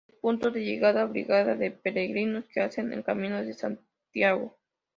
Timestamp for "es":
0.09-0.15